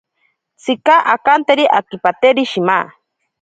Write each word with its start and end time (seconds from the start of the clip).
Tsika 0.61 0.95
akanteri 1.13 1.65
akipateri 1.77 2.43
shima. 2.51 2.77